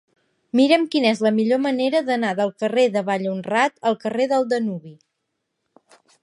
Mira'm 0.59 0.85
quina 0.93 1.09
és 1.15 1.19
la 1.25 1.31
millor 1.35 1.59
manera 1.65 2.01
d'anar 2.07 2.31
del 2.39 2.53
carrer 2.63 2.87
de 2.97 3.05
Vallhonrat 3.11 3.77
al 3.91 3.99
carrer 4.07 4.27
del 4.33 4.49
Danubi. 4.55 4.95